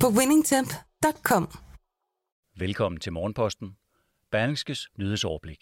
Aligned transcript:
på 0.00 0.08
winningtemp.com. 0.08 1.48
Velkommen 2.58 3.00
til 3.00 3.12
Morgenposten. 3.12 3.68
Berlingskes 4.32 4.88
nyhedsoverblik. 4.98 5.58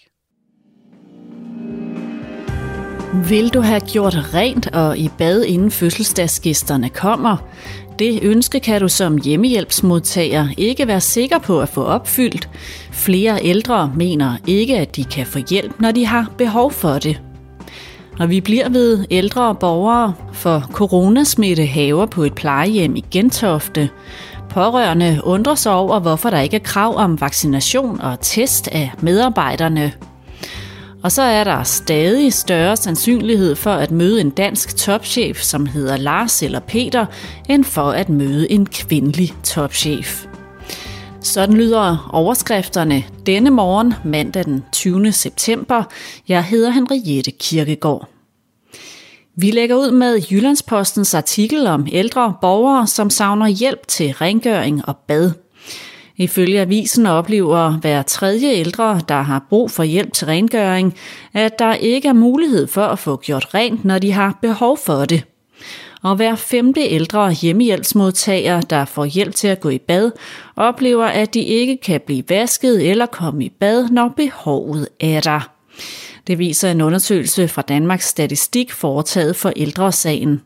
Vil 3.28 3.48
du 3.48 3.60
have 3.60 3.80
gjort 3.80 4.34
rent 4.34 4.66
og 4.74 4.98
i 4.98 5.10
bad 5.18 5.42
inden 5.42 5.70
fødselsdagsgæsterne 5.70 6.88
kommer? 6.88 7.36
Det 7.98 8.22
ønske 8.22 8.60
kan 8.60 8.80
du 8.80 8.88
som 8.88 9.18
hjemmehjælpsmodtager 9.18 10.48
ikke 10.58 10.86
være 10.86 11.00
sikker 11.00 11.38
på 11.38 11.60
at 11.60 11.68
få 11.68 11.84
opfyldt. 11.84 12.48
Flere 12.92 13.38
ældre 13.42 13.92
mener 13.96 14.36
ikke, 14.46 14.78
at 14.78 14.96
de 14.96 15.04
kan 15.04 15.26
få 15.26 15.38
hjælp, 15.50 15.80
når 15.80 15.90
de 15.90 16.06
har 16.06 16.34
behov 16.38 16.72
for 16.72 16.98
det. 16.98 17.22
Og 18.20 18.30
vi 18.30 18.40
bliver 18.40 18.68
ved 18.68 19.06
ældre 19.10 19.54
borgere, 19.54 20.14
for 20.32 20.60
coronasmitte 20.72 21.66
haver 21.66 22.06
på 22.06 22.22
et 22.22 22.34
plejehjem 22.34 22.96
i 22.96 23.04
Gentofte. 23.10 23.90
Pårørende 24.54 25.20
undrer 25.24 25.54
sig 25.54 25.72
over, 25.72 26.00
hvorfor 26.00 26.30
der 26.30 26.40
ikke 26.40 26.56
er 26.56 26.60
krav 26.60 26.96
om 26.96 27.20
vaccination 27.20 28.00
og 28.00 28.20
test 28.20 28.68
af 28.68 28.90
medarbejderne. 29.00 29.92
Og 31.02 31.12
så 31.12 31.22
er 31.22 31.44
der 31.44 31.62
stadig 31.62 32.32
større 32.32 32.76
sandsynlighed 32.76 33.54
for 33.54 33.70
at 33.70 33.90
møde 33.90 34.20
en 34.20 34.30
dansk 34.30 34.76
topchef, 34.76 35.40
som 35.42 35.66
hedder 35.66 35.96
Lars 35.96 36.42
eller 36.42 36.60
Peter, 36.60 37.06
end 37.48 37.64
for 37.64 37.90
at 37.90 38.08
møde 38.08 38.50
en 38.50 38.66
kvindelig 38.66 39.34
topchef. 39.44 40.26
Sådan 41.20 41.56
lyder 41.56 42.10
overskrifterne 42.12 43.04
denne 43.26 43.50
morgen, 43.50 43.94
mandag 44.04 44.44
den 44.44 44.64
20. 44.72 45.12
september. 45.12 45.82
Jeg 46.28 46.44
hedder 46.44 46.70
Henriette 46.70 47.30
Kirkegaard. 47.30 48.13
Vi 49.36 49.50
lægger 49.50 49.76
ud 49.76 49.90
med 49.90 50.20
Jyllandspostens 50.30 51.14
artikel 51.14 51.66
om 51.66 51.86
ældre 51.92 52.34
borgere, 52.40 52.86
som 52.86 53.10
savner 53.10 53.46
hjælp 53.46 53.86
til 53.88 54.12
rengøring 54.12 54.88
og 54.88 54.96
bad. 54.96 55.30
Ifølge 56.16 56.60
avisen 56.60 57.06
oplever 57.06 57.70
hver 57.70 58.02
tredje 58.02 58.48
ældre, 58.52 59.00
der 59.08 59.22
har 59.22 59.46
brug 59.48 59.70
for 59.70 59.82
hjælp 59.82 60.12
til 60.12 60.26
rengøring, 60.26 60.94
at 61.32 61.58
der 61.58 61.74
ikke 61.74 62.08
er 62.08 62.12
mulighed 62.12 62.66
for 62.66 62.82
at 62.84 62.98
få 62.98 63.16
gjort 63.16 63.54
rent, 63.54 63.84
når 63.84 63.98
de 63.98 64.12
har 64.12 64.38
behov 64.42 64.78
for 64.78 65.04
det. 65.04 65.24
Og 66.02 66.16
hver 66.16 66.34
femte 66.34 66.80
ældre 66.80 67.32
hjemmehjælpsmodtager, 67.32 68.60
der 68.60 68.84
får 68.84 69.04
hjælp 69.04 69.34
til 69.34 69.48
at 69.48 69.60
gå 69.60 69.68
i 69.68 69.78
bad, 69.78 70.10
oplever, 70.56 71.04
at 71.04 71.34
de 71.34 71.40
ikke 71.40 71.76
kan 71.76 72.00
blive 72.06 72.24
vasket 72.28 72.90
eller 72.90 73.06
komme 73.06 73.44
i 73.44 73.48
bad, 73.48 73.88
når 73.88 74.08
behovet 74.16 74.88
er 75.00 75.20
der. 75.20 75.50
Det 76.26 76.38
viser 76.38 76.70
en 76.70 76.80
undersøgelse 76.80 77.48
fra 77.48 77.62
Danmarks 77.62 78.06
Statistik 78.06 78.72
foretaget 78.72 79.36
for 79.36 79.52
ældresagen. 79.56 80.40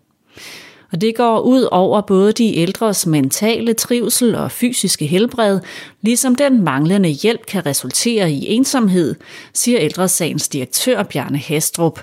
Og 0.93 1.01
det 1.01 1.17
går 1.17 1.41
ud 1.41 1.69
over 1.71 2.01
både 2.01 2.33
de 2.33 2.57
ældres 2.57 3.07
mentale 3.07 3.75
trivsel 3.75 4.35
og 4.35 4.53
fysiske 4.53 5.07
helbred, 5.07 5.61
ligesom 6.03 6.35
den 6.35 6.65
manglende 6.65 7.09
hjælp 7.09 7.47
kan 7.47 7.67
resultere 7.67 8.33
i 8.33 8.49
ensomhed, 8.49 9.15
siger 9.55 9.81
ældresagens 9.81 10.49
direktør 10.49 11.03
Bjarne 11.03 11.39
Hastrup. 11.39 12.01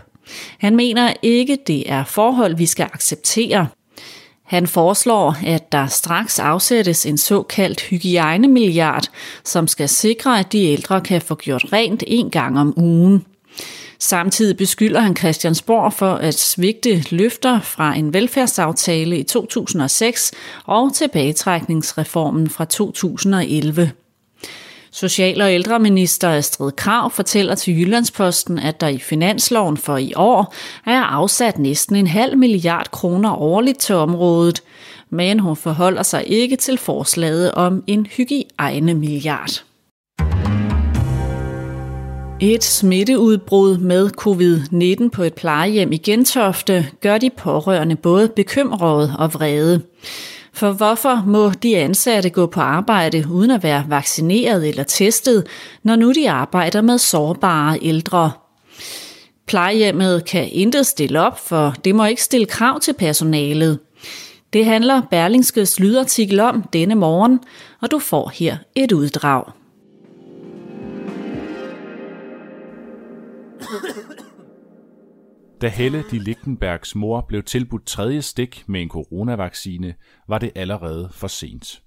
Han 0.59 0.75
mener 0.75 1.13
ikke, 1.21 1.57
det 1.67 1.91
er 1.91 2.03
forhold, 2.03 2.55
vi 2.55 2.65
skal 2.65 2.89
acceptere. 2.93 3.67
Han 4.43 4.67
foreslår, 4.67 5.35
at 5.45 5.71
der 5.71 5.87
straks 5.87 6.39
afsættes 6.39 7.05
en 7.05 7.17
såkaldt 7.17 7.81
hygiejnemilliard, 7.81 9.07
som 9.43 9.67
skal 9.67 9.89
sikre, 9.89 10.39
at 10.39 10.51
de 10.51 10.65
ældre 10.65 11.01
kan 11.01 11.21
få 11.21 11.35
gjort 11.35 11.65
rent 11.73 12.03
en 12.07 12.29
gang 12.29 12.59
om 12.59 12.73
ugen. 12.77 13.25
Samtidig 13.99 14.57
beskylder 14.57 14.99
han 14.99 15.15
Christiansborg 15.15 15.93
for 15.93 16.13
at 16.13 16.39
svigte 16.39 17.03
løfter 17.09 17.61
fra 17.61 17.95
en 17.95 18.13
velfærdsaftale 18.13 19.17
i 19.17 19.23
2006 19.23 20.31
og 20.65 20.93
tilbagetrækningsreformen 20.93 22.49
fra 22.49 22.65
2011. 22.65 23.91
Social- 24.91 25.41
og 25.41 25.53
ældreminister 25.53 26.29
Astrid 26.29 26.71
Krav 26.71 27.11
fortæller 27.11 27.55
til 27.55 27.79
Jyllandsposten, 27.79 28.59
at 28.59 28.81
der 28.81 28.87
i 28.87 28.99
finansloven 28.99 29.77
for 29.77 29.97
i 29.97 30.13
år 30.15 30.53
er 30.85 31.01
afsat 31.01 31.59
næsten 31.59 31.95
en 31.95 32.07
halv 32.07 32.37
milliard 32.37 32.91
kroner 32.91 33.35
årligt 33.35 33.79
til 33.79 33.95
området, 33.95 34.63
men 35.09 35.39
hun 35.39 35.55
forholder 35.55 36.03
sig 36.03 36.23
ikke 36.27 36.55
til 36.55 36.77
forslaget 36.77 37.51
om 37.51 37.83
en 37.87 38.05
hygiejne 38.05 38.93
milliard. 38.93 39.63
Et 42.41 42.63
smitteudbrud 42.63 43.77
med 43.77 44.09
covid-19 44.21 45.09
på 45.09 45.23
et 45.23 45.33
plejehjem 45.33 45.91
i 45.91 45.97
Gentofte 45.97 46.87
gør 47.01 47.17
de 47.17 47.29
pårørende 47.37 47.95
både 47.95 48.29
bekymrede 48.29 49.15
og 49.19 49.33
vrede. 49.33 49.81
For 50.53 50.71
hvorfor 50.71 51.23
må 51.27 51.49
de 51.49 51.77
ansatte 51.77 52.29
gå 52.29 52.45
på 52.45 52.59
arbejde 52.59 53.25
uden 53.31 53.51
at 53.51 53.63
være 53.63 53.85
vaccineret 53.87 54.69
eller 54.69 54.83
testet, 54.83 55.47
når 55.83 55.95
nu 55.95 56.11
de 56.11 56.29
arbejder 56.29 56.81
med 56.81 56.97
sårbare 56.97 57.79
ældre? 57.81 58.31
Plejehjemmet 59.47 60.25
kan 60.25 60.49
intet 60.51 60.85
stille 60.85 61.21
op, 61.21 61.47
for 61.47 61.75
det 61.85 61.95
må 61.95 62.05
ikke 62.05 62.23
stille 62.23 62.45
krav 62.45 62.79
til 62.79 62.93
personalet. 62.93 63.79
Det 64.53 64.65
handler 64.65 65.01
Berlingskes 65.11 65.79
lydartikel 65.79 66.39
om 66.39 66.63
denne 66.73 66.95
morgen, 66.95 67.39
og 67.81 67.91
du 67.91 67.99
får 67.99 68.31
her 68.33 68.57
et 68.75 68.91
uddrag. 68.91 69.64
Da 75.61 75.67
Helle 75.67 76.03
de 76.11 76.19
Lichtenbergs 76.19 76.95
mor 76.95 77.25
blev 77.27 77.43
tilbudt 77.43 77.85
tredje 77.85 78.21
stik 78.21 78.63
med 78.67 78.81
en 78.81 78.89
coronavaccine, 78.89 79.95
var 80.27 80.39
det 80.39 80.51
allerede 80.55 81.09
for 81.11 81.27
sent. 81.27 81.83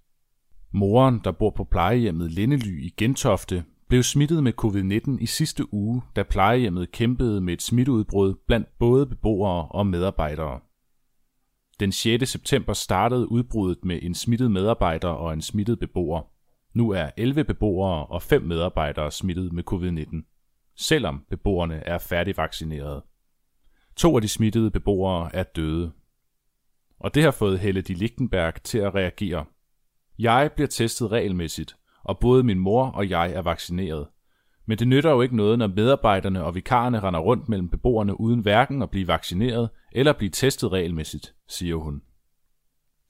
Moren, 0.72 1.21
der 1.25 1.33
bor 1.33 1.50
på 1.50 1.65
plejehjemmet 1.65 2.31
Lindely 2.31 2.83
i 2.83 2.94
Gentofte, 2.97 3.65
blev 3.89 4.03
smittet 4.03 4.43
med 4.43 4.53
covid-19 4.65 5.22
i 5.22 5.27
sidste 5.27 5.75
uge, 5.75 6.03
da 6.16 6.22
plejehjemmet 6.22 6.93
kæmpede 6.93 7.41
med 7.41 7.53
et 7.53 7.62
smitteudbrud 7.62 8.34
blandt 8.47 8.78
både 8.78 9.06
beboere 9.06 9.69
og 9.69 9.87
medarbejdere. 9.87 10.60
Den 11.81 11.93
6. 11.93 12.31
september 12.31 12.72
startede 12.72 13.33
udbruddet 13.33 13.84
med 13.84 13.99
en 14.03 14.15
smittet 14.15 14.50
medarbejder 14.50 15.09
og 15.09 15.33
en 15.33 15.43
smittet 15.43 15.78
beboer. 15.78 16.22
Nu 16.75 16.91
er 16.91 17.10
11 17.16 17.45
beboere 17.45 18.06
og 18.06 18.22
5 18.22 18.43
medarbejdere 18.43 19.10
smittet 19.10 19.53
med 19.53 19.62
covid-19 19.72 20.38
selvom 20.78 21.25
beboerne 21.31 21.75
er 21.75 21.99
færdigvaccinerede. 21.99 23.05
To 23.97 24.16
af 24.16 24.22
de 24.22 24.28
smittede 24.28 24.71
beboere 24.71 25.34
er 25.34 25.43
døde. 25.43 25.93
Og 27.00 27.15
det 27.15 27.22
har 27.22 27.31
fået 27.31 27.59
Helle 27.59 27.81
de 27.81 27.94
Lichtenberg 27.94 28.62
til 28.62 28.78
at 28.78 28.94
reagere. 28.94 29.44
Jeg 30.19 30.50
bliver 30.55 30.69
testet 30.69 31.12
regelmæssigt, 31.12 31.77
og 32.05 32.19
både 32.19 32.43
min 32.43 32.59
mor 32.59 32.87
og 32.87 33.11
jeg 33.11 33.33
er 33.33 33.43
vaccineret. 33.43 34.09
Men 34.66 34.78
det 34.78 34.89
nytter 34.89 35.11
jo 35.11 35.21
ikke 35.21 35.37
noget, 35.37 35.59
når 35.59 35.66
medarbejderne 35.66 36.44
og 36.44 36.55
vikarerne 36.55 37.00
render 37.00 37.21
rundt 37.21 37.49
mellem 37.49 37.69
beboerne 37.69 38.21
uden 38.21 38.41
hverken 38.41 38.83
at 38.83 38.91
blive 38.91 39.09
vaccineret 39.09 39.71
eller 39.93 40.12
blive 40.12 40.31
testet 40.31 40.72
regelmæssigt, 40.72 41.34
siger 41.49 41.77
hun. 41.77 42.03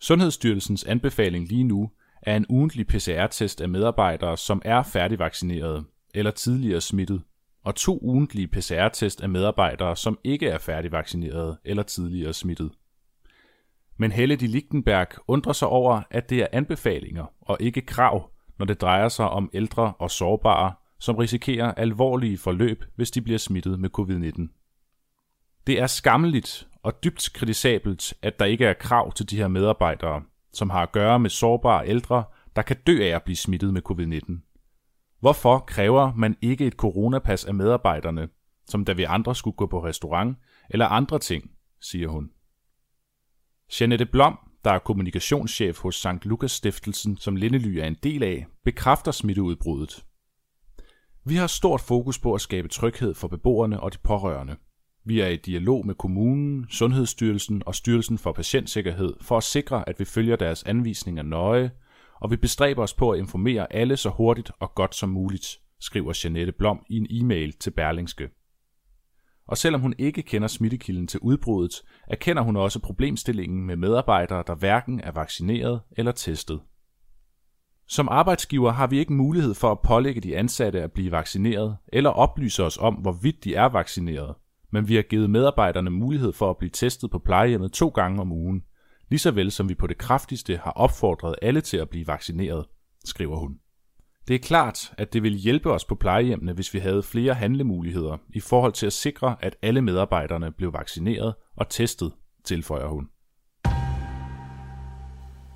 Sundhedsstyrelsens 0.00 0.85
anbefaling 0.85 1.49
lige 1.49 1.65
nu 1.65 1.91
er 2.23 2.37
en 2.37 2.47
ugentlig 2.49 2.87
PCR-test 2.87 3.61
af 3.61 3.69
medarbejdere, 3.69 4.37
som 4.37 4.62
er 4.65 4.82
færdigvaccineret 4.82 5.85
eller 6.15 6.31
tidligere 6.31 6.81
smittet 6.81 7.23
og 7.69 7.75
to 7.75 7.99
ugentlige 8.03 8.49
PCR-test 8.49 9.20
af 9.20 9.29
medarbejdere, 9.29 9.97
som 9.97 10.19
ikke 10.25 10.49
er 10.49 10.59
færdigvaccinerede 10.59 11.59
eller 11.65 11.82
tidligere 11.82 12.32
smittet. 12.32 12.70
Men 13.97 14.12
Helle 14.12 14.37
de 14.37 14.47
Lichtenberg 14.47 15.09
undrer 15.26 15.53
sig 15.53 15.69
over, 15.69 16.03
at 16.11 16.31
det 16.31 16.38
er 16.38 16.47
anbefalinger 16.53 17.25
og 17.41 17.56
ikke 17.61 17.81
krav, 17.81 18.31
når 18.59 18.67
det 18.67 18.81
drejer 18.81 19.09
sig 19.09 19.29
om 19.29 19.50
ældre 19.53 19.93
og 19.99 20.11
sårbare, 20.11 20.73
som 20.99 21.17
risikerer 21.17 21.75
alvorlige 21.75 22.38
forløb, 22.38 22.85
hvis 22.97 23.11
de 23.11 23.23
bliver 23.23 23.38
smittet 23.38 23.81
med 23.81 23.91
covid-19. 23.99 25.62
Det 25.67 25.81
er 25.81 25.87
skammeligt 25.87 26.69
og 26.82 27.05
dybt 27.05 27.31
kritisabelt, 27.35 28.15
at 28.23 28.38
der 28.38 28.44
ikke 28.44 28.65
er 28.65 28.75
krav 28.75 29.12
til 29.12 29.31
de 29.31 29.37
her 29.37 29.49
medarbejdere, 29.49 30.23
som 30.53 30.70
har 30.70 30.82
at 30.82 30.93
gøre 30.93 31.19
med 31.19 31.31
sårbare 31.31 31.88
ældre, 31.88 32.25
der 32.56 32.62
kan 32.62 32.76
dø 32.87 33.03
af 33.03 33.15
at 33.15 33.23
blive 33.23 33.37
smittet 33.37 33.75
med 33.75 33.82
covid-19. 33.91 34.48
Hvorfor 35.20 35.59
kræver 35.59 36.15
man 36.15 36.37
ikke 36.43 36.67
et 36.67 36.73
coronapas 36.73 37.44
af 37.44 37.55
medarbejderne, 37.55 38.29
som 38.67 38.85
da 38.85 38.93
vi 38.93 39.03
andre 39.03 39.35
skulle 39.35 39.56
gå 39.56 39.67
på 39.67 39.85
restaurant 39.85 40.38
eller 40.70 40.87
andre 40.87 41.19
ting, 41.19 41.50
siger 41.81 42.09
hun. 42.09 42.31
Janette 43.81 44.06
Blom, 44.06 44.38
der 44.65 44.70
er 44.70 44.79
kommunikationschef 44.79 45.79
hos 45.79 45.97
St. 45.97 46.25
Lukas 46.25 46.53
Stiftelsen, 46.53 47.17
som 47.17 47.37
Lindely 47.37 47.76
er 47.76 47.87
en 47.87 47.97
del 48.03 48.23
af, 48.23 48.47
bekræfter 48.65 49.12
smitteudbruddet. 49.12 50.05
Vi 51.25 51.37
har 51.37 51.47
stort 51.47 51.81
fokus 51.81 52.19
på 52.19 52.35
at 52.35 52.41
skabe 52.41 52.69
tryghed 52.69 53.15
for 53.15 53.29
beboerne 53.29 53.81
og 53.81 53.93
de 53.93 53.99
pårørende. 53.99 54.56
Vi 55.05 55.20
er 55.20 55.29
i 55.29 55.37
dialog 55.37 55.87
med 55.87 55.94
kommunen, 55.94 56.67
Sundhedsstyrelsen 56.70 57.62
og 57.67 57.75
Styrelsen 57.75 58.19
for 58.19 58.32
Patientsikkerhed 58.32 59.15
for 59.20 59.37
at 59.37 59.43
sikre, 59.43 59.88
at 59.88 60.00
vi 60.00 60.05
følger 60.05 60.37
deres 60.37 60.62
anvisninger 60.62 61.23
nøje, 61.23 61.70
og 62.20 62.31
vi 62.31 62.37
bestræber 62.37 62.82
os 62.82 62.94
på 62.94 63.11
at 63.11 63.19
informere 63.19 63.73
alle 63.73 63.97
så 63.97 64.11
hurtigt 64.11 64.50
og 64.61 64.75
godt 64.75 64.94
som 64.94 65.09
muligt, 65.09 65.47
skriver 65.81 66.20
Janette 66.25 66.53
Blom 66.53 66.85
i 66.88 66.97
en 66.97 67.06
e-mail 67.11 67.53
til 67.53 67.70
Berlingske. 67.70 68.29
Og 69.49 69.59
selvom 69.59 69.81
hun 69.81 69.94
ikke 69.99 70.23
kender 70.23 70.49
smittekilden 70.49 71.06
til 71.06 71.20
udbruddet, 71.20 71.82
erkender 72.09 72.43
hun 72.43 72.56
også 72.56 72.81
problemstillingen 72.81 73.67
med 73.67 73.76
medarbejdere, 73.76 74.44
der 74.47 74.55
hverken 74.55 75.00
er 75.00 75.11
vaccineret 75.11 75.81
eller 75.97 76.12
testet. 76.12 76.61
Som 77.87 78.09
arbejdsgiver 78.09 78.73
har 78.73 78.87
vi 78.87 78.99
ikke 78.99 79.12
mulighed 79.12 79.55
for 79.55 79.73
at 79.73 79.81
pålægge 79.81 80.20
de 80.20 80.37
ansatte 80.37 80.82
at 80.82 80.93
blive 80.93 81.11
vaccineret 81.11 81.76
eller 81.93 82.11
oplyse 82.11 82.65
os 82.65 82.79
om, 82.79 82.94
hvorvidt 82.94 83.44
de 83.44 83.55
er 83.55 83.69
vaccineret, 83.69 84.35
men 84.73 84.88
vi 84.88 84.94
har 84.94 85.03
givet 85.03 85.31
medarbejderne 85.31 85.91
mulighed 85.91 86.32
for 86.32 86.50
at 86.50 86.56
blive 86.56 86.70
testet 86.70 87.11
på 87.11 87.19
plejehjemmet 87.19 87.73
to 87.73 87.88
gange 87.88 88.20
om 88.20 88.32
ugen, 88.32 88.62
lige 89.10 89.19
så 89.19 89.31
vel 89.31 89.50
som 89.50 89.69
vi 89.69 89.75
på 89.75 89.87
det 89.87 89.99
kraftigste 89.99 90.56
har 90.56 90.70
opfordret 90.70 91.34
alle 91.43 91.60
til 91.60 91.76
at 91.76 91.88
blive 91.88 92.06
vaccineret, 92.06 92.64
skriver 93.05 93.37
hun. 93.37 93.55
Det 94.28 94.34
er 94.34 94.38
klart, 94.38 94.93
at 94.99 95.12
det 95.12 95.22
ville 95.22 95.38
hjælpe 95.38 95.72
os 95.72 95.84
på 95.84 95.94
plejehjemmene, 95.94 96.52
hvis 96.52 96.75
vi 96.75 96.78
havde 96.78 97.02
flere 97.02 97.34
handlemuligheder 97.34 98.16
i 98.34 98.40
forhold 98.40 98.72
til 98.72 98.87
at 98.87 98.93
sikre, 98.93 99.37
at 99.40 99.56
alle 99.62 99.82
medarbejderne 99.82 100.52
blev 100.52 100.72
vaccineret 100.72 101.34
og 101.56 101.69
testet, 101.69 102.12
tilføjer 102.44 102.87
hun. 102.87 103.08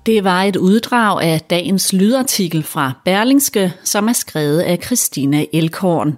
Det 0.05 0.23
var 0.23 0.43
et 0.43 0.55
uddrag 0.55 1.21
af 1.21 1.41
dagens 1.41 1.93
lydartikel 1.93 2.63
fra 2.63 2.93
Berlingske, 3.05 3.73
som 3.83 4.07
er 4.07 4.13
skrevet 4.13 4.59
af 4.59 4.79
Christina 4.83 5.45
Elkorn. 5.53 6.17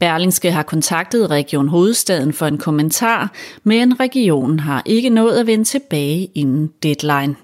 Berlingske 0.00 0.52
har 0.52 0.62
kontaktet 0.62 1.30
Region 1.30 1.68
Hovedstaden 1.68 2.32
for 2.32 2.46
en 2.46 2.58
kommentar, 2.58 3.32
men 3.64 4.00
regionen 4.00 4.60
har 4.60 4.82
ikke 4.86 5.10
nået 5.10 5.38
at 5.38 5.46
vende 5.46 5.64
tilbage 5.64 6.30
inden 6.34 6.72
deadline. 6.82 7.36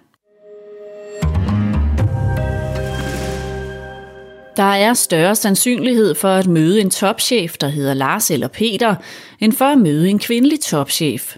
Der 4.57 4.63
er 4.63 4.95
større 4.95 5.35
sandsynlighed 5.35 6.15
for 6.15 6.29
at 6.29 6.47
møde 6.47 6.81
en 6.81 6.91
topchef, 6.91 7.57
der 7.57 7.69
hedder 7.69 7.95
Lars 7.95 8.31
eller 8.31 8.49
Peter, 8.49 8.95
end 9.41 9.53
for 9.53 9.65
at 9.65 9.79
møde 9.79 10.09
en 10.09 10.19
kvindelig 10.19 10.61
topchef. 10.61 11.37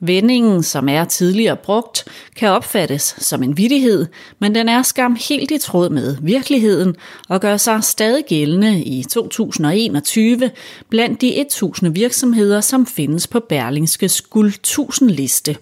Vendingen, 0.00 0.62
som 0.62 0.88
er 0.88 1.04
tidligere 1.04 1.56
brugt, 1.56 2.04
kan 2.36 2.48
opfattes 2.48 3.16
som 3.18 3.42
en 3.42 3.56
vidighed, 3.56 4.06
men 4.38 4.54
den 4.54 4.68
er 4.68 4.82
skam 4.82 5.16
helt 5.28 5.50
i 5.50 5.58
tråd 5.58 5.90
med 5.90 6.16
virkeligheden 6.22 6.96
og 7.28 7.40
gør 7.40 7.56
sig 7.56 7.84
stadig 7.84 8.24
gældende 8.28 8.82
i 8.84 9.02
2021 9.02 10.50
blandt 10.90 11.20
de 11.20 11.40
1000 11.40 11.94
virksomheder, 11.94 12.60
som 12.60 12.86
findes 12.86 13.26
på 13.26 13.40
Berlingskes 13.40 14.20
guld 14.20 14.48
1000 14.48 15.10
liste. 15.10 15.56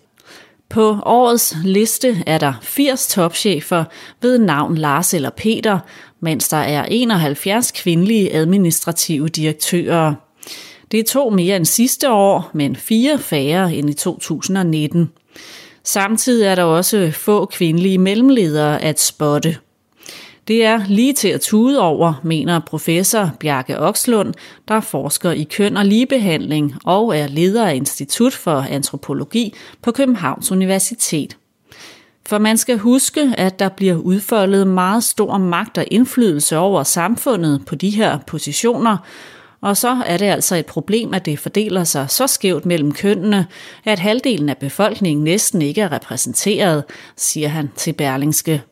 På 0.68 0.98
årets 1.02 1.56
liste 1.64 2.22
er 2.26 2.38
der 2.38 2.52
80 2.62 3.06
topchefer 3.06 3.84
ved 4.22 4.38
navn 4.38 4.78
Lars 4.78 5.14
eller 5.14 5.30
Peter, 5.30 5.78
mens 6.20 6.48
der 6.48 6.56
er 6.56 6.84
71 6.84 7.72
kvindelige 7.72 8.34
administrative 8.34 9.28
direktører. 9.28 10.14
Det 10.94 11.00
er 11.00 11.04
to 11.04 11.30
mere 11.30 11.56
end 11.56 11.64
sidste 11.64 12.10
år, 12.10 12.50
men 12.52 12.76
fire 12.76 13.18
færre 13.18 13.74
end 13.74 13.90
i 13.90 13.92
2019. 13.92 15.10
Samtidig 15.84 16.46
er 16.46 16.54
der 16.54 16.62
også 16.62 17.10
få 17.14 17.44
kvindelige 17.44 17.98
mellemledere 17.98 18.82
at 18.82 19.00
spotte. 19.00 19.56
Det 20.48 20.64
er 20.64 20.80
lige 20.88 21.12
til 21.12 21.28
at 21.28 21.40
tude 21.40 21.80
over, 21.80 22.20
mener 22.22 22.60
professor 22.60 23.30
Bjarke 23.40 23.80
Okslund, 23.80 24.34
der 24.68 24.80
forsker 24.80 25.30
i 25.30 25.42
køn 25.42 25.76
og 25.76 25.84
ligebehandling 25.84 26.74
og 26.84 27.16
er 27.18 27.26
leder 27.26 27.66
af 27.66 27.74
Institut 27.74 28.32
for 28.32 28.66
Antropologi 28.70 29.54
på 29.82 29.92
Københavns 29.92 30.52
Universitet. 30.52 31.36
For 32.26 32.38
man 32.38 32.56
skal 32.56 32.78
huske, 32.78 33.34
at 33.38 33.58
der 33.58 33.68
bliver 33.68 33.96
udfoldet 33.96 34.66
meget 34.66 35.04
stor 35.04 35.38
magt 35.38 35.78
og 35.78 35.84
indflydelse 35.90 36.58
over 36.58 36.82
samfundet 36.82 37.66
på 37.66 37.74
de 37.74 37.90
her 37.90 38.18
positioner, 38.26 38.96
og 39.64 39.76
så 39.76 40.02
er 40.06 40.16
det 40.16 40.26
altså 40.26 40.56
et 40.56 40.66
problem, 40.66 41.14
at 41.14 41.26
det 41.26 41.38
fordeler 41.38 41.84
sig 41.84 42.10
så 42.10 42.26
skævt 42.26 42.66
mellem 42.66 42.92
kønnene, 42.92 43.46
at 43.84 43.98
halvdelen 43.98 44.48
af 44.48 44.58
befolkningen 44.58 45.24
næsten 45.24 45.62
ikke 45.62 45.80
er 45.80 45.92
repræsenteret, 45.92 46.84
siger 47.16 47.48
han 47.48 47.70
til 47.76 47.92
Berlingske. 47.92 48.62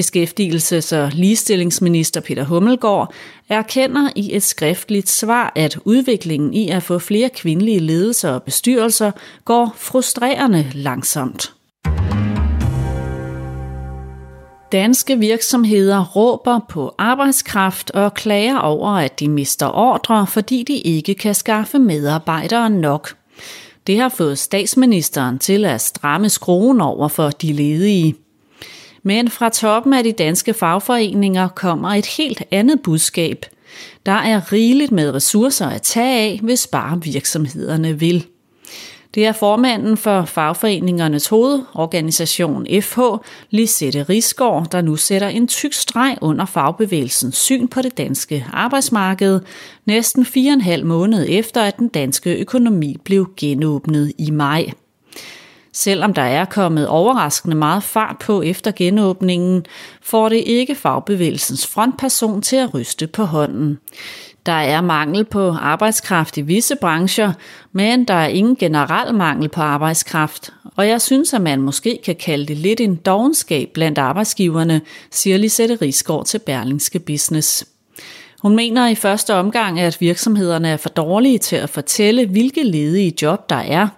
Beskæftigelses- 0.00 0.96
og 0.96 1.10
ligestillingsminister 1.12 2.20
Peter 2.20 2.44
Hummelgaard 2.44 3.14
erkender 3.48 4.10
i 4.16 4.36
et 4.36 4.42
skriftligt 4.42 5.08
svar, 5.08 5.52
at 5.56 5.78
udviklingen 5.84 6.54
i 6.54 6.68
at 6.68 6.82
få 6.82 6.98
flere 6.98 7.28
kvindelige 7.28 7.78
ledelser 7.78 8.30
og 8.30 8.42
bestyrelser 8.42 9.10
går 9.44 9.74
frustrerende 9.76 10.70
langsomt. 10.74 11.52
Danske 14.72 15.18
virksomheder 15.18 16.04
råber 16.04 16.60
på 16.68 16.94
arbejdskraft 16.98 17.90
og 17.90 18.14
klager 18.14 18.58
over, 18.58 18.90
at 18.90 19.20
de 19.20 19.28
mister 19.28 19.68
ordre, 19.68 20.26
fordi 20.26 20.64
de 20.68 20.76
ikke 20.76 21.14
kan 21.14 21.34
skaffe 21.34 21.78
medarbejdere 21.78 22.70
nok. 22.70 23.16
Det 23.86 23.98
har 23.98 24.08
fået 24.08 24.38
statsministeren 24.38 25.38
til 25.38 25.64
at 25.64 25.80
stramme 25.80 26.28
skruen 26.28 26.80
over 26.80 27.08
for 27.08 27.30
de 27.30 27.52
ledige. 27.52 28.14
Men 29.02 29.30
fra 29.30 29.48
toppen 29.48 29.92
af 29.92 30.04
de 30.04 30.12
danske 30.12 30.54
fagforeninger 30.54 31.48
kommer 31.48 31.88
et 31.88 32.06
helt 32.06 32.42
andet 32.50 32.82
budskab. 32.82 33.46
Der 34.06 34.12
er 34.12 34.52
rigeligt 34.52 34.92
med 34.92 35.14
ressourcer 35.14 35.66
at 35.66 35.82
tage 35.82 36.18
af, 36.18 36.40
hvis 36.42 36.66
bare 36.66 37.02
virksomhederne 37.02 37.98
vil. 37.98 38.26
Det 39.14 39.26
er 39.26 39.32
formanden 39.32 39.96
for 39.96 40.24
fagforeningernes 40.24 41.26
hovedorganisation 41.26 42.66
FH, 42.82 43.00
Lisette 43.50 44.02
Risgaard, 44.02 44.70
der 44.72 44.80
nu 44.80 44.96
sætter 44.96 45.28
en 45.28 45.48
tyk 45.48 45.72
streg 45.72 46.18
under 46.20 46.44
fagbevægelsens 46.44 47.36
syn 47.36 47.68
på 47.68 47.82
det 47.82 47.98
danske 47.98 48.46
arbejdsmarked, 48.52 49.40
næsten 49.86 50.24
fire 50.24 50.50
og 50.50 50.54
en 50.54 50.60
halv 50.60 50.86
måned 50.86 51.26
efter, 51.28 51.62
at 51.62 51.78
den 51.78 51.88
danske 51.88 52.40
økonomi 52.40 52.96
blev 53.04 53.30
genåbnet 53.36 54.12
i 54.18 54.30
maj. 54.30 54.72
Selvom 55.72 56.14
der 56.14 56.22
er 56.22 56.44
kommet 56.44 56.88
overraskende 56.88 57.56
meget 57.56 57.82
fart 57.82 58.16
på 58.18 58.42
efter 58.42 58.72
genåbningen, 58.76 59.66
får 60.02 60.28
det 60.28 60.42
ikke 60.46 60.74
fagbevægelsens 60.74 61.66
frontperson 61.66 62.42
til 62.42 62.56
at 62.56 62.74
ryste 62.74 63.06
på 63.06 63.24
hånden. 63.24 63.78
Der 64.46 64.52
er 64.52 64.80
mangel 64.80 65.24
på 65.24 65.50
arbejdskraft 65.50 66.36
i 66.36 66.40
visse 66.40 66.76
brancher, 66.76 67.32
men 67.72 68.04
der 68.04 68.14
er 68.14 68.26
ingen 68.26 68.56
generel 68.56 69.14
mangel 69.14 69.48
på 69.48 69.60
arbejdskraft, 69.60 70.52
og 70.76 70.88
jeg 70.88 71.00
synes, 71.00 71.34
at 71.34 71.42
man 71.42 71.60
måske 71.60 71.98
kan 72.04 72.16
kalde 72.16 72.46
det 72.46 72.56
lidt 72.56 72.80
en 72.80 72.96
dogenskab 72.96 73.68
blandt 73.74 73.98
arbejdsgiverne, 73.98 74.80
siger 75.10 75.36
Lisette 75.36 75.74
Rigsgaard 75.74 76.26
til 76.26 76.38
Berlingske 76.38 76.98
Business. 76.98 77.66
Hun 78.42 78.56
mener 78.56 78.88
i 78.88 78.94
første 78.94 79.34
omgang, 79.34 79.80
at 79.80 80.00
virksomhederne 80.00 80.68
er 80.68 80.76
for 80.76 80.88
dårlige 80.88 81.38
til 81.38 81.56
at 81.56 81.70
fortælle, 81.70 82.26
hvilke 82.26 82.62
ledige 82.62 83.14
job 83.22 83.50
der 83.50 83.56
er. 83.56 83.88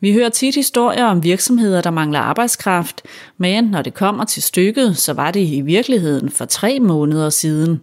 Vi 0.00 0.12
hører 0.12 0.28
tit 0.28 0.54
historier 0.54 1.04
om 1.04 1.24
virksomheder, 1.24 1.80
der 1.80 1.90
mangler 1.90 2.18
arbejdskraft, 2.18 3.02
men 3.38 3.64
når 3.64 3.82
det 3.82 3.94
kommer 3.94 4.24
til 4.24 4.42
stykket, 4.42 4.96
så 4.96 5.12
var 5.12 5.30
det 5.30 5.40
i 5.40 5.60
virkeligheden 5.60 6.30
for 6.30 6.44
tre 6.44 6.80
måneder 6.80 7.30
siden. 7.30 7.80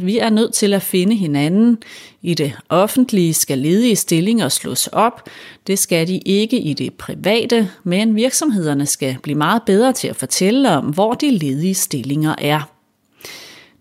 Vi 0.00 0.18
er 0.18 0.30
nødt 0.30 0.54
til 0.54 0.74
at 0.74 0.82
finde 0.82 1.16
hinanden. 1.16 1.78
I 2.22 2.34
det 2.34 2.52
offentlige 2.68 3.34
skal 3.34 3.58
ledige 3.58 3.96
stillinger 3.96 4.48
slås 4.48 4.86
op. 4.86 5.28
Det 5.66 5.78
skal 5.78 6.08
de 6.08 6.18
ikke 6.18 6.58
i 6.58 6.72
det 6.72 6.94
private, 6.94 7.70
men 7.84 8.16
virksomhederne 8.16 8.86
skal 8.86 9.16
blive 9.22 9.38
meget 9.38 9.62
bedre 9.66 9.92
til 9.92 10.08
at 10.08 10.16
fortælle 10.16 10.70
om, 10.70 10.84
hvor 10.84 11.14
de 11.14 11.30
ledige 11.30 11.74
stillinger 11.74 12.34
er. 12.38 12.70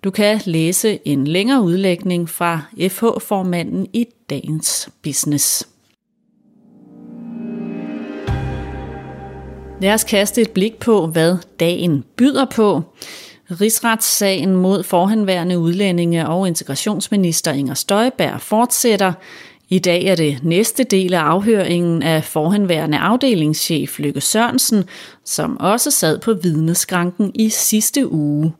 Du 0.03 0.11
kan 0.11 0.41
læse 0.45 0.99
en 1.05 1.27
længere 1.27 1.61
udlægning 1.61 2.29
fra 2.29 2.61
FH-formanden 2.89 3.87
i 3.93 4.05
dagens 4.29 4.89
business. 5.03 5.74
Lad 9.85 9.93
os 9.93 10.03
kaste 10.03 10.41
et 10.41 10.51
blik 10.51 10.79
på, 10.79 11.07
hvad 11.07 11.37
dagen 11.59 12.03
byder 12.17 12.45
på. 12.45 12.81
Rigsretssagen 13.61 14.55
mod 14.55 14.83
forhenværende 14.83 15.59
udlændinge 15.59 16.27
og 16.27 16.47
integrationsminister 16.47 17.51
Inger 17.51 17.73
Støjberg 17.73 18.41
fortsætter. 18.41 19.13
I 19.69 19.79
dag 19.79 20.03
er 20.03 20.15
det 20.15 20.39
næste 20.43 20.83
del 20.83 21.13
af 21.13 21.19
afhøringen 21.19 22.03
af 22.03 22.23
forhenværende 22.23 22.97
afdelingschef 22.97 23.99
Lykke 23.99 24.21
Sørensen, 24.21 24.83
som 25.25 25.57
også 25.59 25.91
sad 25.91 26.19
på 26.19 26.33
vidneskranken 26.33 27.31
i 27.35 27.49
sidste 27.49 28.11
uge. 28.11 28.53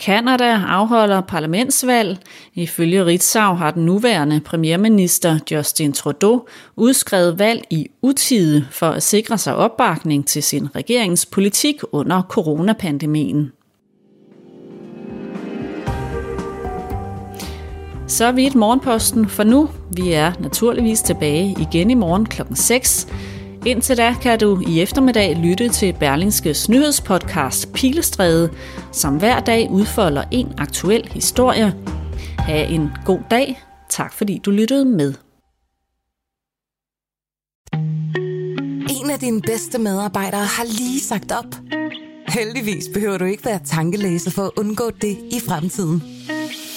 Kanada 0.00 0.58
afholder 0.66 1.20
parlamentsvalg. 1.20 2.18
Ifølge 2.54 3.06
Ritzau 3.06 3.54
har 3.54 3.70
den 3.70 3.84
nuværende 3.84 4.40
premierminister 4.40 5.38
Justin 5.50 5.92
Trudeau 5.92 6.46
udskrevet 6.76 7.38
valg 7.38 7.62
i 7.70 7.86
utide 8.02 8.66
for 8.70 8.86
at 8.86 9.02
sikre 9.02 9.38
sig 9.38 9.56
opbakning 9.56 10.26
til 10.26 10.42
sin 10.42 10.76
regeringspolitik 10.76 11.76
under 11.92 12.22
coronapandemien. 12.22 13.52
Så 18.06 18.24
er 18.24 18.32
vi 18.32 18.46
et 18.46 18.54
morgenposten 18.54 19.28
for 19.28 19.44
nu. 19.44 19.68
Vi 19.96 20.12
er 20.12 20.32
naturligvis 20.40 21.00
tilbage 21.00 21.56
igen 21.60 21.90
i 21.90 21.94
morgen 21.94 22.26
kl. 22.26 22.42
6. 22.54 23.08
Indtil 23.66 23.96
da 23.96 24.14
kan 24.22 24.38
du 24.38 24.62
i 24.66 24.80
eftermiddag 24.80 25.36
lytte 25.36 25.68
til 25.68 25.96
Berlingskes 26.00 26.68
nyhedspodcast 26.68 27.72
Pilestræde, 27.72 28.50
som 28.92 29.16
hver 29.16 29.40
dag 29.40 29.70
udfolder 29.70 30.24
en 30.30 30.52
aktuel 30.58 31.08
historie. 31.12 31.74
Ha' 32.38 32.64
en 32.64 32.90
god 33.04 33.20
dag. 33.30 33.62
Tak 33.90 34.12
fordi 34.12 34.40
du 34.44 34.50
lyttede 34.50 34.84
med. 34.84 35.14
En 39.02 39.10
af 39.10 39.18
dine 39.20 39.40
bedste 39.40 39.78
medarbejdere 39.78 40.44
har 40.44 40.64
lige 40.64 41.00
sagt 41.00 41.32
op. 41.32 41.54
Heldigvis 42.28 42.84
behøver 42.94 43.18
du 43.18 43.24
ikke 43.24 43.44
være 43.44 43.60
tankelæser 43.64 44.30
for 44.30 44.42
at 44.42 44.50
undgå 44.56 44.90
det 44.90 45.18
i 45.30 45.40
fremtiden. 45.48 46.17